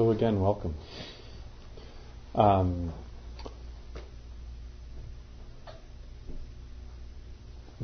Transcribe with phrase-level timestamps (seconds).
[0.00, 0.74] So again, welcome.
[2.34, 2.94] Um,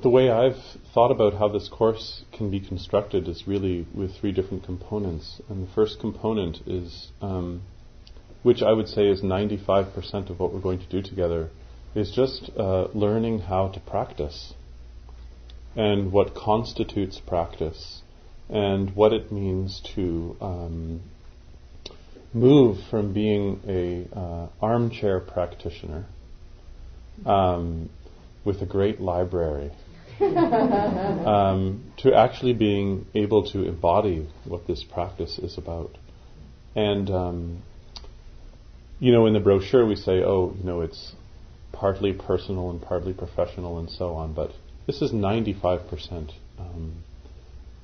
[0.00, 0.56] the way I've
[0.94, 5.42] thought about how this course can be constructed is really with three different components.
[5.50, 7.60] And the first component is, um,
[8.42, 11.50] which I would say is 95% of what we're going to do together,
[11.94, 14.54] is just uh, learning how to practice
[15.76, 18.00] and what constitutes practice
[18.48, 21.02] and what it means to um,
[22.36, 26.04] move from being a uh, armchair practitioner
[27.24, 27.88] um,
[28.44, 29.72] with a great library
[30.20, 35.96] um, to actually being able to embody what this practice is about.
[36.74, 37.62] And um,
[39.00, 41.14] you know, in the brochure we say, oh, you know, it's
[41.72, 44.52] partly personal and partly professional and so on, but
[44.86, 47.02] this is 95% um,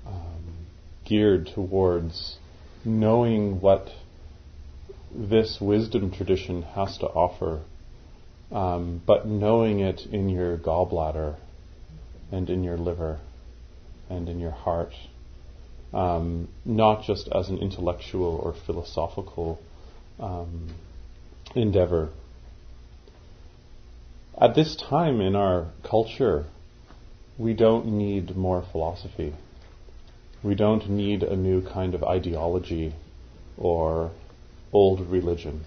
[0.07, 0.67] um,
[1.07, 2.37] geared towards
[2.85, 3.89] knowing what
[5.15, 7.63] this wisdom tradition has to offer,
[8.51, 11.37] um, but knowing it in your gallbladder
[12.31, 13.21] and in your liver
[14.09, 14.95] and in your heart,
[15.93, 19.61] um, not just as an intellectual or philosophical
[20.19, 20.69] um,
[21.55, 22.11] endeavor.
[24.41, 26.47] At this time in our culture,
[27.37, 29.35] we don't need more philosophy.
[30.43, 32.95] We don't need a new kind of ideology
[33.57, 34.11] or
[34.73, 35.65] old religion.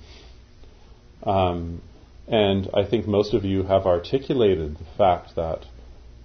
[1.23, 1.81] Um,
[2.27, 5.65] and I think most of you have articulated the fact that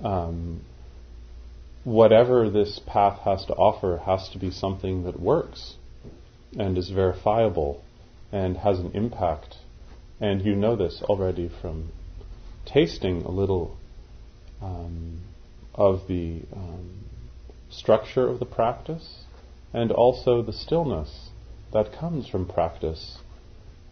[0.02, 0.62] um,
[1.84, 5.74] whatever this path has to offer has to be something that works
[6.58, 7.82] and is verifiable
[8.32, 9.56] and has an impact.
[10.20, 11.91] And you know this already from
[12.66, 13.76] tasting a little
[14.62, 15.20] um,
[15.74, 17.04] of the um,
[17.70, 19.24] structure of the practice
[19.72, 21.29] and also the stillness
[21.72, 23.19] that comes from practice,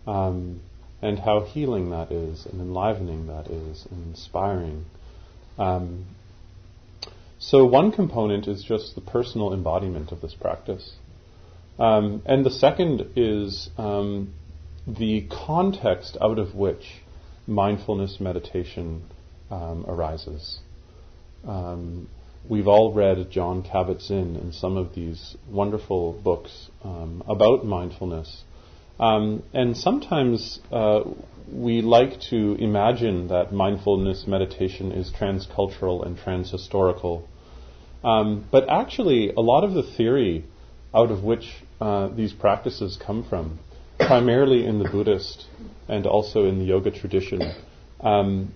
[0.06, 0.60] um,
[1.00, 4.84] and how healing that is, and enlivening that is, and inspiring.
[5.58, 6.06] Um,
[7.38, 10.94] so, one component is just the personal embodiment of this practice.
[11.78, 14.34] Um, and the second is um,
[14.86, 17.02] the context out of which
[17.46, 19.04] mindfulness meditation
[19.50, 20.58] um, arises.
[21.46, 22.08] Um,
[22.48, 28.42] we've all read Jon Kabat-Zinn and some of these wonderful books um, about mindfulness.
[29.00, 31.00] Um, and sometimes uh,
[31.50, 37.22] we like to imagine that mindfulness meditation is transcultural and transhistorical.
[38.04, 40.44] Um, but actually, a lot of the theory
[40.94, 43.58] out of which uh, these practices come from,
[43.98, 45.46] primarily in the Buddhist
[45.88, 47.54] and also in the yoga tradition,
[48.00, 48.54] um,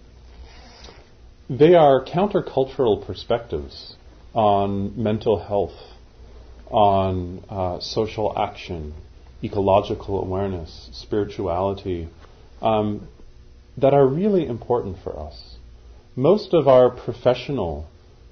[1.58, 3.96] they are countercultural perspectives
[4.32, 5.76] on mental health,
[6.70, 8.94] on uh, social action,
[9.44, 12.08] ecological awareness, spirituality,
[12.62, 13.06] um,
[13.76, 15.56] that are really important for us.
[16.16, 17.86] Most of our professional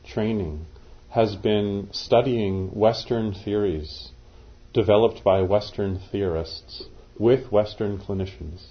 [0.06, 0.64] training
[1.10, 4.12] has been studying Western theories
[4.72, 6.84] developed by Western theorists
[7.18, 8.68] with Western clinicians.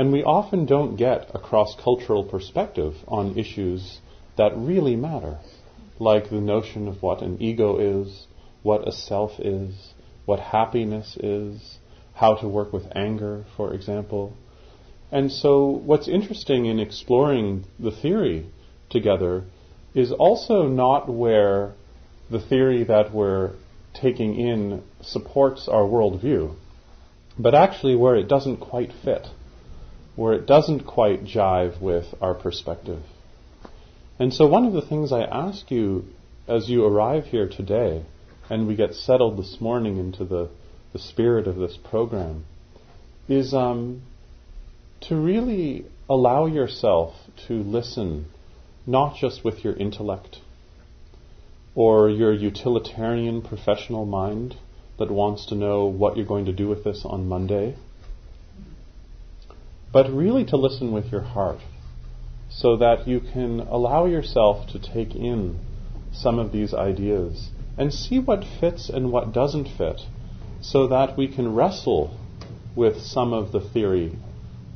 [0.00, 4.00] And we often don't get a cross cultural perspective on issues
[4.38, 5.36] that really matter,
[5.98, 8.26] like the notion of what an ego is,
[8.62, 9.92] what a self is,
[10.24, 11.76] what happiness is,
[12.14, 14.32] how to work with anger, for example.
[15.12, 18.46] And so, what's interesting in exploring the theory
[18.88, 19.44] together
[19.92, 21.74] is also not where
[22.30, 23.50] the theory that we're
[23.92, 26.54] taking in supports our worldview,
[27.38, 29.26] but actually where it doesn't quite fit
[30.16, 33.02] where it doesn't quite jive with our perspective.
[34.18, 36.04] And so, one of the things I ask you
[36.46, 38.04] as you arrive here today,
[38.48, 40.50] and we get settled this morning into the,
[40.92, 42.44] the spirit of this program,
[43.28, 44.02] is um,
[45.02, 47.14] to really allow yourself
[47.46, 48.26] to listen,
[48.86, 50.38] not just with your intellect
[51.74, 54.56] or your utilitarian professional mind
[54.98, 57.76] that wants to know what you're going to do with this on Monday,
[59.92, 61.58] but really to listen with your heart
[62.48, 65.58] so that you can allow yourself to take in
[66.12, 70.00] some of these ideas and see what fits and what doesn't fit
[70.60, 72.18] so that we can wrestle
[72.74, 74.16] with some of the theory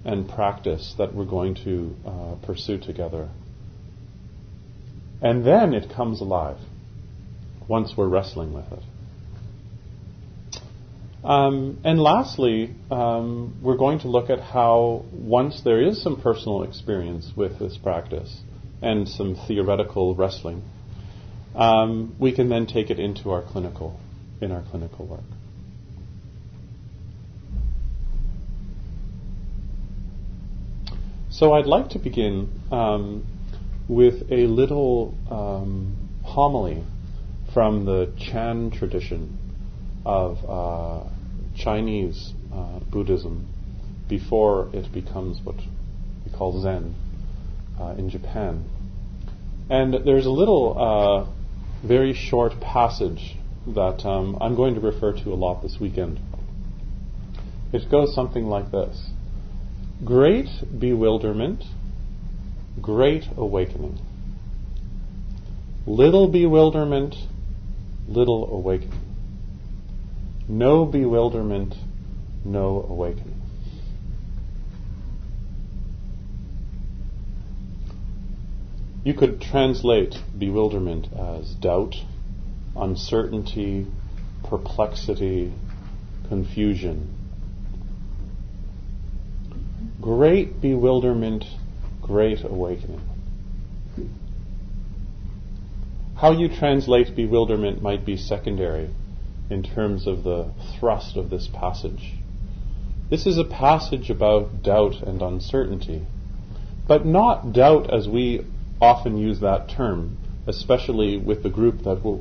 [0.04, 3.28] and practice that we're going to uh, pursue together.
[5.22, 6.58] And then it comes alive
[7.66, 8.82] once we're wrestling with it.
[11.24, 16.64] Um, and lastly, um, we're going to look at how once there is some personal
[16.64, 18.42] experience with this practice
[18.82, 20.62] and some theoretical wrestling,
[21.54, 23.98] um, we can then take it into our clinical,
[24.42, 25.20] in our clinical work.
[31.30, 33.26] So I'd like to begin um,
[33.88, 36.84] with a little um, homily
[37.54, 39.38] from the Chan tradition
[40.04, 41.08] of uh,
[41.56, 43.48] Chinese uh, Buddhism
[44.08, 46.94] before it becomes what we call Zen
[47.80, 48.64] uh, in Japan.
[49.70, 53.36] And there's a little uh, very short passage
[53.66, 56.20] that um, I'm going to refer to a lot this weekend.
[57.72, 59.10] It goes something like this
[60.04, 60.48] Great
[60.78, 61.64] bewilderment,
[62.80, 63.98] great awakening.
[65.86, 67.14] Little bewilderment,
[68.08, 69.03] little awakening.
[70.48, 71.74] No bewilderment,
[72.44, 73.40] no awakening.
[79.04, 81.94] You could translate bewilderment as doubt,
[82.76, 83.86] uncertainty,
[84.42, 85.52] perplexity,
[86.28, 87.10] confusion.
[90.00, 91.44] Great bewilderment,
[92.02, 93.00] great awakening.
[96.16, 98.90] How you translate bewilderment might be secondary
[99.50, 102.14] in terms of the thrust of this passage.
[103.10, 106.06] This is a passage about doubt and uncertainty,
[106.88, 108.46] but not doubt as we
[108.80, 112.20] often use that term, especially with the group that we're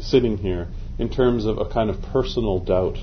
[0.00, 2.98] sitting here, in terms of a kind of personal doubt.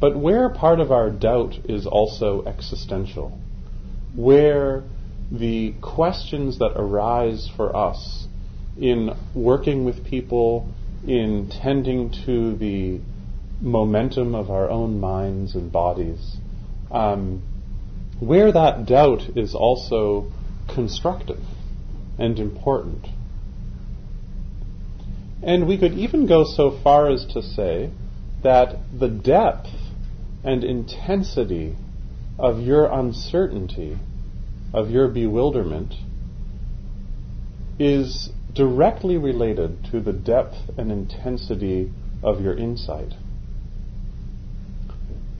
[0.00, 3.38] But where part of our doubt is also existential,
[4.14, 4.82] where
[5.30, 8.26] the questions that arise for us
[8.76, 10.68] in working with people,
[11.06, 13.00] in tending to the
[13.60, 16.36] momentum of our own minds and bodies,
[16.90, 17.42] um,
[18.20, 20.30] where that doubt is also
[20.68, 21.42] constructive
[22.18, 23.06] and important.
[25.42, 27.90] And we could even go so far as to say
[28.42, 29.70] that the depth
[30.44, 31.76] and intensity
[32.38, 33.98] of your uncertainty,
[34.72, 35.94] of your bewilderment,
[37.78, 41.90] is directly related to the depth and intensity
[42.22, 43.14] of your insight.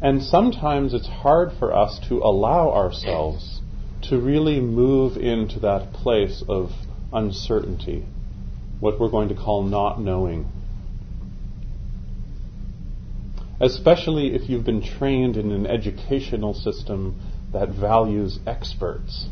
[0.01, 3.61] And sometimes it's hard for us to allow ourselves
[4.03, 6.71] to really move into that place of
[7.13, 8.05] uncertainty,
[8.81, 10.49] what we're going to call not knowing.
[13.61, 17.21] Especially if you've been trained in an educational system
[17.53, 19.29] that values experts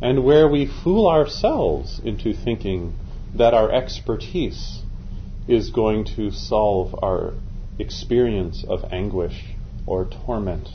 [0.00, 2.94] and where we fool ourselves into thinking
[3.34, 4.82] that our expertise
[5.48, 7.34] is going to solve our
[7.78, 9.54] experience of anguish
[9.86, 10.68] or torment,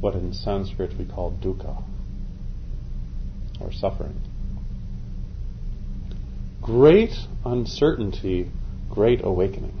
[0.00, 1.82] what in Sanskrit we call dukkha,
[3.60, 4.20] or suffering.
[6.60, 8.50] Great uncertainty,
[8.90, 9.76] great awakening.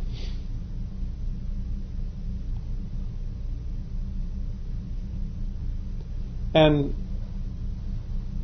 [6.54, 6.94] And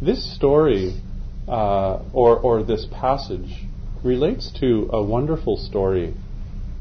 [0.01, 1.01] this story,
[1.49, 3.67] uh, or, or this passage,
[4.03, 6.15] relates to a wonderful story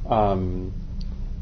[0.10, 0.74] um,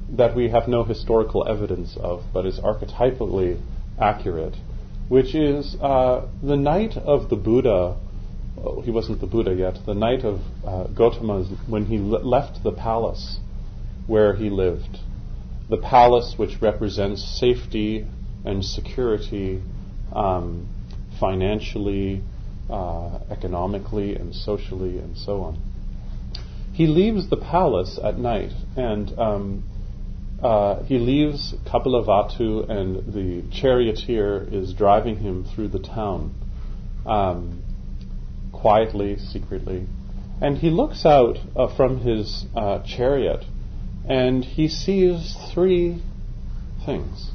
[0.09, 3.59] that we have no historical evidence of, but is archetypally
[3.99, 4.55] accurate,
[5.09, 7.97] which is uh, the night of the Buddha.
[8.57, 9.79] Oh, he wasn't the Buddha yet.
[9.85, 13.39] The night of uh, Gautama, when he le- left the palace
[14.05, 14.99] where he lived,
[15.69, 18.05] the palace which represents safety
[18.45, 19.61] and security,
[20.11, 20.67] um,
[21.19, 22.21] financially,
[22.69, 25.59] uh, economically, and socially, and so on.
[26.73, 29.63] He leaves the palace at night, and um,
[30.41, 36.33] uh, he leaves Kapilavatthu, and the charioteer is driving him through the town
[37.05, 37.63] um,
[38.51, 39.85] quietly, secretly.
[40.41, 43.45] And he looks out uh, from his uh, chariot
[44.07, 46.01] and he sees three
[46.85, 47.31] things.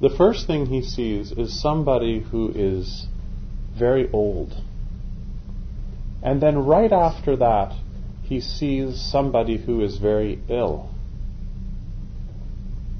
[0.00, 3.06] The first thing he sees is somebody who is
[3.76, 4.54] very old.
[6.22, 7.74] And then right after that,
[8.22, 10.90] he sees somebody who is very ill.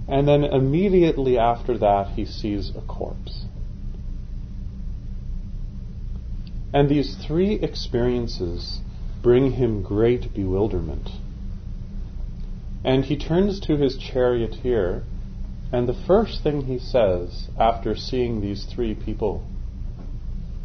[0.08, 3.44] And then immediately after that, he sees a corpse.
[6.72, 8.80] And these three experiences
[9.22, 11.08] bring him great bewilderment.
[12.84, 15.04] And he turns to his charioteer,
[15.72, 19.46] and the first thing he says after seeing these three people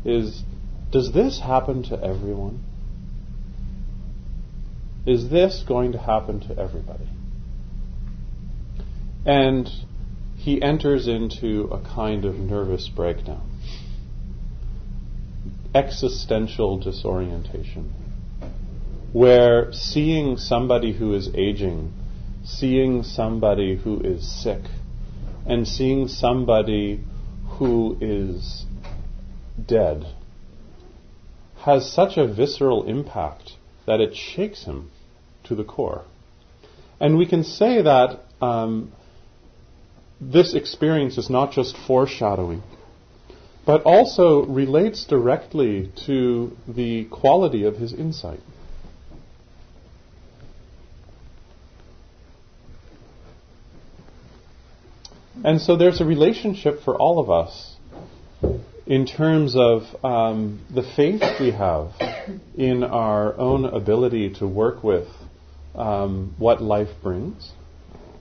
[0.04, 0.44] is,
[0.92, 2.64] Does this happen to everyone?
[5.06, 7.08] Is this going to happen to everybody?
[9.26, 9.70] And
[10.36, 13.50] he enters into a kind of nervous breakdown,
[15.74, 17.94] existential disorientation,
[19.14, 21.94] where seeing somebody who is aging,
[22.44, 24.62] seeing somebody who is sick,
[25.46, 27.04] and seeing somebody
[27.58, 28.66] who is
[29.64, 30.06] dead
[31.58, 33.54] has such a visceral impact
[33.86, 34.92] that it shakes him
[35.44, 36.04] to the core.
[37.00, 38.92] And we can say that um,
[40.20, 42.64] this experience is not just foreshadowing,
[43.66, 48.40] but also relates directly to the quality of his insight.
[55.46, 57.76] And so there's a relationship for all of us
[58.88, 61.92] in terms of um, the faith we have
[62.58, 65.08] in our own ability to work with
[65.76, 67.52] um, what life brings,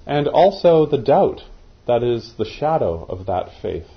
[0.06, 1.40] and also the doubt
[1.86, 3.88] that is the shadow of that faith.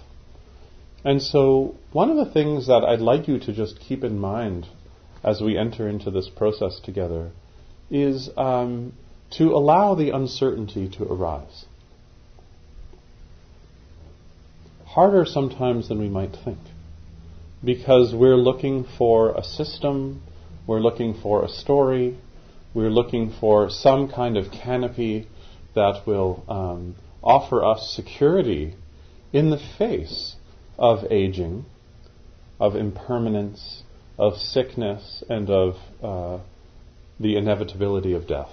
[1.03, 4.67] And so, one of the things that I'd like you to just keep in mind
[5.21, 7.31] as we enter into this process together
[7.91, 8.93] is um,
[9.31, 11.65] to allow the uncertainty to arise.
[14.97, 16.57] Harder sometimes than we might think
[17.63, 20.23] because we're looking for a system,
[20.65, 22.17] we're looking for a story,
[22.73, 25.27] we're looking for some kind of canopy
[25.75, 28.73] that will um, offer us security
[29.31, 30.35] in the face
[30.79, 31.65] of aging,
[32.59, 33.83] of impermanence,
[34.17, 36.43] of sickness, and of uh,
[37.19, 38.49] the inevitability of death.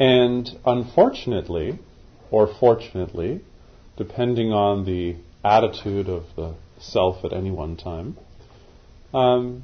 [0.00, 1.78] And unfortunately,
[2.34, 3.40] or fortunately,
[3.96, 5.14] depending on the
[5.44, 8.16] attitude of the self at any one time,
[9.12, 9.62] um,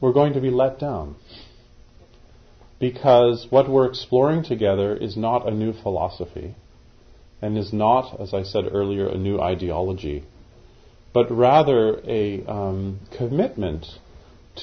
[0.00, 1.16] we're going to be let down.
[2.78, 6.54] Because what we're exploring together is not a new philosophy,
[7.40, 10.22] and is not, as I said earlier, a new ideology,
[11.12, 13.86] but rather a um, commitment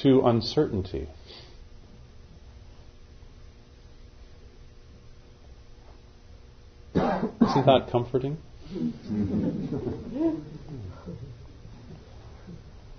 [0.03, 1.09] to uncertainty.
[7.59, 8.37] Isn't that comforting?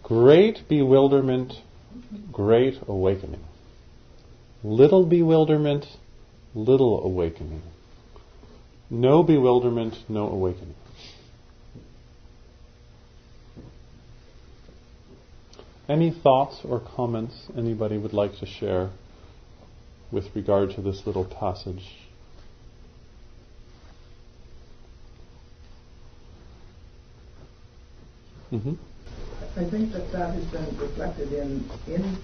[0.03, 1.55] great bewilderment,
[2.31, 3.41] great awakening.
[4.63, 5.87] Little bewilderment,
[6.55, 7.63] little awakening.
[8.91, 10.75] No bewilderment, no awakening.
[15.89, 18.91] Any thoughts or comments anybody would like to share
[20.13, 22.10] with regard to this little passage?
[28.53, 28.75] Mm-hmm.
[29.57, 32.19] I think that that has been reflected in in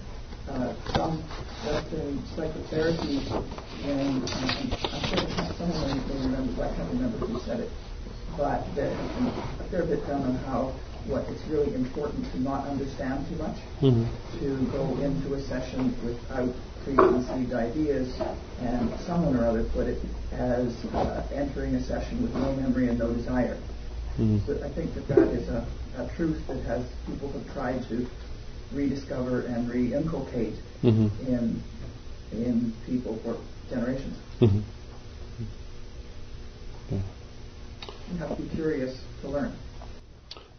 [0.49, 1.23] uh, some
[1.65, 3.19] Western psychotherapy,
[3.83, 7.69] and um, I'm sure someone may remember, I can't remember who said it,
[8.37, 8.97] but there's
[9.59, 10.73] a fair bit done on how
[11.07, 14.03] what it's really important to not understand too much, mm-hmm.
[14.39, 16.53] to go into a session without
[16.83, 18.13] preconceived ideas,
[18.59, 19.99] and someone or other put it
[20.31, 23.57] as uh, entering a session with no memory and no desire.
[24.19, 24.39] Mm-hmm.
[24.47, 25.65] So I think that that is a
[25.97, 28.07] a truth that has people have tried to
[28.73, 31.07] rediscover and re-inculcate mm-hmm.
[31.27, 31.61] in
[32.31, 33.37] in people for
[33.69, 34.17] generations.
[34.41, 34.59] Mm-hmm.
[36.91, 37.01] Yeah.
[38.11, 39.55] You have to be curious to learn.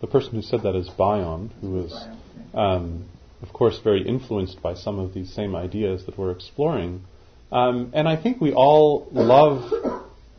[0.01, 2.07] The person who said that is Bion, who was,
[2.55, 3.07] um,
[3.43, 7.03] of course, very influenced by some of these same ideas that we're exploring.
[7.51, 9.73] Um, and I think we all love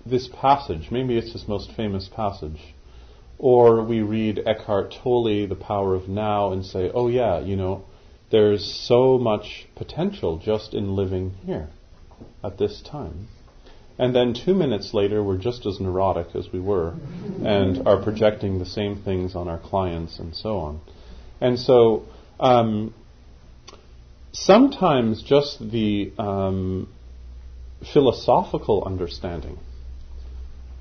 [0.05, 0.89] this passage.
[0.91, 2.73] Maybe it's his most famous passage.
[3.39, 7.85] Or we read Eckhart Tolle, The Power of Now, and say, oh yeah, you know,
[8.31, 11.69] there's so much potential just in living here
[12.43, 13.27] at this time.
[13.99, 16.93] and then two minutes later we're just as neurotic as we were
[17.43, 20.79] and are projecting the same things on our clients and so on.
[21.41, 22.05] And so
[22.39, 22.93] um,
[24.31, 26.87] sometimes just the um,
[27.93, 29.59] philosophical understanding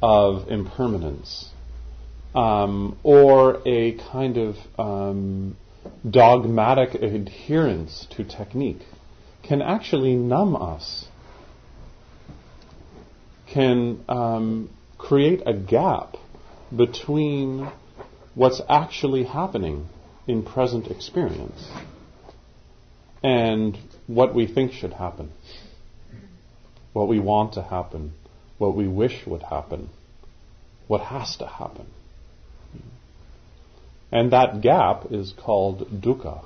[0.00, 1.50] of impermanence
[2.34, 5.56] um, or a kind of um,
[6.08, 8.82] dogmatic adherence to technique
[9.42, 11.06] can actually numb us
[13.52, 16.16] can um, create a gap
[16.74, 17.70] between
[18.34, 19.86] what's actually happening
[20.26, 21.66] in present experience
[23.22, 25.30] and what we think should happen,
[26.92, 28.12] what we want to happen,
[28.58, 29.88] what we wish would happen,
[30.86, 31.86] what has to happen.
[34.10, 36.44] And that gap is called dukkha,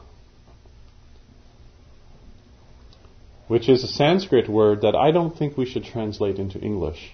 [3.47, 7.12] which is a Sanskrit word that I don't think we should translate into English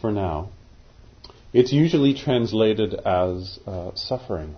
[0.00, 0.50] for now.
[1.52, 4.54] It's usually translated as uh, suffering.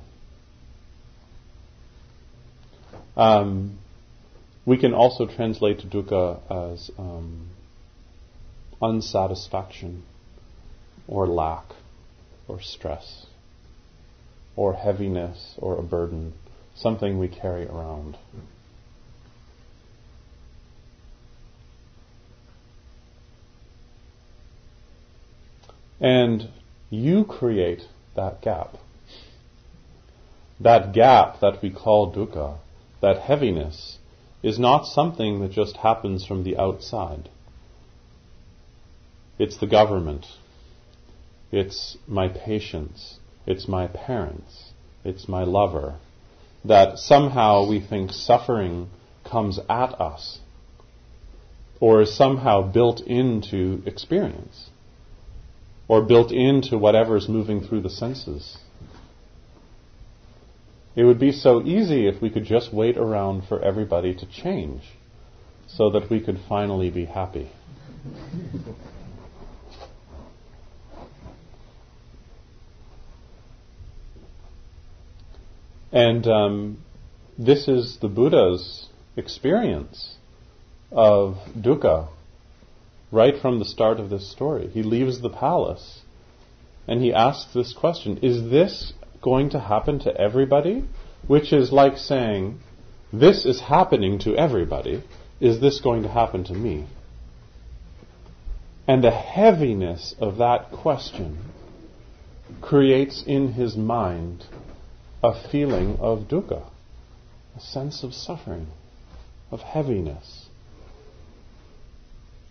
[3.16, 3.78] Um,
[4.66, 7.48] we can also translate dukkha as um,
[8.82, 10.02] unsatisfaction
[11.06, 11.64] or lack
[12.46, 13.26] or stress
[14.58, 16.32] or heaviness or a burden,
[16.74, 18.18] something we carry around.
[26.00, 26.48] And
[26.90, 27.82] you create
[28.16, 28.74] that gap.
[30.58, 32.58] That gap that we call dukkha,
[33.00, 33.98] that heaviness,
[34.42, 37.28] is not something that just happens from the outside.
[39.38, 40.26] It's the government.
[41.52, 43.20] It's my patients.
[43.48, 44.72] It's my parents.
[45.04, 45.96] It's my lover.
[46.66, 48.90] That somehow we think suffering
[49.24, 50.40] comes at us
[51.80, 54.68] or is somehow built into experience
[55.88, 58.58] or built into whatever's moving through the senses.
[60.94, 64.82] It would be so easy if we could just wait around for everybody to change
[65.66, 67.50] so that we could finally be happy.
[75.92, 76.78] And um,
[77.38, 80.16] this is the Buddha's experience
[80.90, 82.08] of dukkha
[83.10, 84.68] right from the start of this story.
[84.68, 86.00] He leaves the palace
[86.86, 90.84] and he asks this question Is this going to happen to everybody?
[91.26, 92.60] Which is like saying,
[93.12, 95.02] This is happening to everybody.
[95.40, 96.86] Is this going to happen to me?
[98.86, 101.38] And the heaviness of that question
[102.62, 104.46] creates in his mind
[105.22, 106.62] a feeling of dukkha,
[107.56, 108.68] a sense of suffering,
[109.50, 110.46] of heaviness.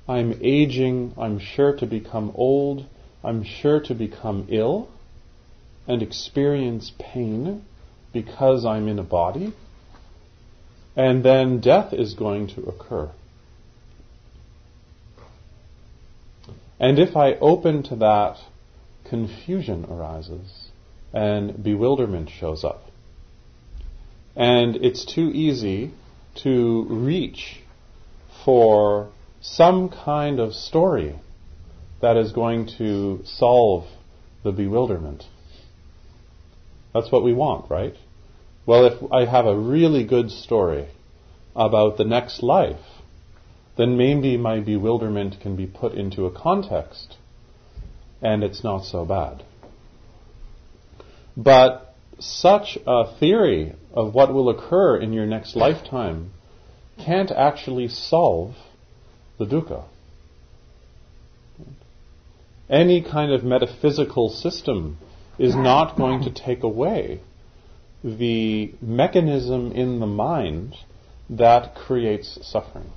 [0.07, 2.85] I'm aging, I'm sure to become old,
[3.23, 4.89] I'm sure to become ill
[5.87, 7.63] and experience pain
[8.11, 9.53] because I'm in a body,
[10.95, 13.11] and then death is going to occur.
[16.79, 18.37] And if I open to that,
[19.05, 20.69] confusion arises
[21.13, 22.83] and bewilderment shows up.
[24.35, 25.91] And it's too easy
[26.43, 27.61] to reach
[28.45, 29.09] for
[29.41, 31.19] some kind of story
[32.01, 33.87] that is going to solve
[34.43, 35.23] the bewilderment.
[36.93, 37.95] That's what we want, right?
[38.65, 40.87] Well, if I have a really good story
[41.55, 42.85] about the next life,
[43.77, 47.15] then maybe my bewilderment can be put into a context
[48.21, 49.43] and it's not so bad.
[51.37, 56.31] But such a theory of what will occur in your next lifetime
[56.97, 58.55] can't actually solve
[59.37, 59.83] the dukkha.
[62.67, 64.97] Any kind of metaphysical system
[65.37, 67.21] is not going to take away
[68.03, 70.75] the mechanism in the mind
[71.29, 72.89] that creates suffering.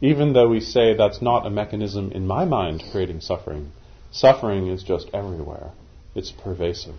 [0.00, 3.72] Even though we say that's not a mechanism in my mind creating suffering,
[4.12, 5.72] suffering is just everywhere.
[6.14, 6.96] It's pervasive.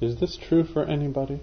[0.00, 1.40] Is this true for anybody?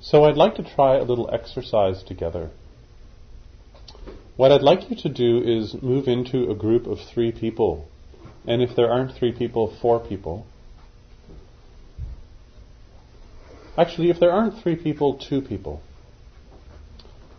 [0.00, 2.50] So I'd like to try a little exercise together.
[4.36, 7.88] What I'd like you to do is move into a group of three people.
[8.46, 10.46] And if there aren't three people, four people.
[13.76, 15.82] Actually, if there aren't three people, two people.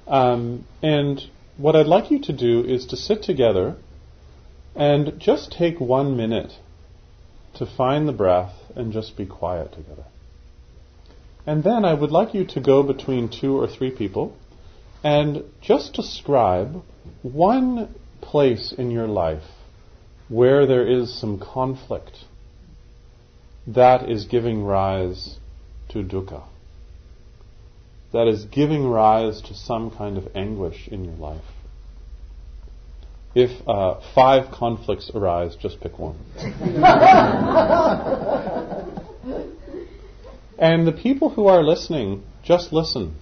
[0.08, 1.22] Um, and
[1.58, 3.78] what I'd like you to do is to sit together
[4.76, 6.52] and just take one minute
[7.56, 10.04] to find the breath and just be quiet together.
[11.48, 14.36] And then I would like you to go between two or three people
[15.04, 16.84] and just describe
[17.22, 19.44] one place in your life
[20.28, 22.26] where there is some conflict
[23.68, 25.38] that is giving rise
[25.90, 26.44] to dukkha,
[28.12, 31.44] that is giving rise to some kind of anguish in your life.
[33.36, 36.16] If uh, five conflicts arise, just pick one.
[40.58, 43.18] and the people who are listening, just listen.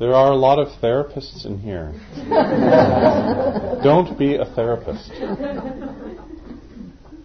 [0.00, 1.92] There are a lot of therapists in here.
[3.84, 5.12] Don't be a therapist.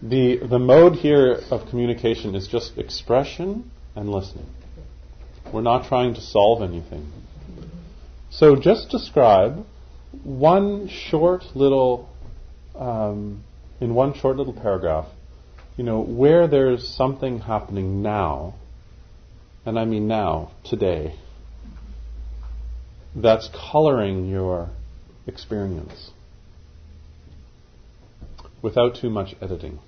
[0.08, 4.46] The, the mode here of communication is just expression and listening.
[5.52, 7.12] We're not trying to solve anything.
[8.30, 9.66] So just describe
[10.24, 12.08] one short little,
[12.76, 13.44] um,
[13.82, 15.08] in one short little paragraph,
[15.76, 18.54] you know, where there's something happening now,
[19.66, 21.16] and I mean now, today,
[23.16, 24.70] that's coloring your
[25.26, 26.12] experience
[28.62, 29.80] without too much editing.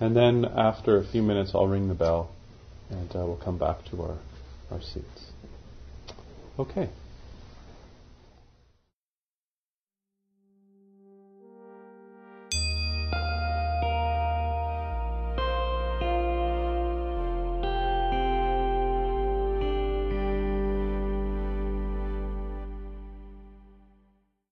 [0.00, 2.30] And then after a few minutes, I'll ring the bell
[2.90, 4.18] and uh, we'll come back to our,
[4.70, 5.32] our seats.
[6.58, 6.88] Okay.